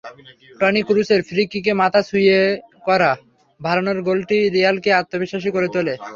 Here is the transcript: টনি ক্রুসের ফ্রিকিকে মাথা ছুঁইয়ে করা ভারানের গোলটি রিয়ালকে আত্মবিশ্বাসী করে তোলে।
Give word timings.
টনি 0.59 0.81
ক্রুসের 0.87 1.21
ফ্রিকিকে 1.29 1.71
মাথা 1.81 2.01
ছুঁইয়ে 2.09 2.39
করা 2.87 3.11
ভারানের 3.59 3.99
গোলটি 4.07 4.37
রিয়ালকে 4.55 4.89
আত্মবিশ্বাসী 4.93 5.49
করে 5.55 5.67
তোলে। 5.75 5.93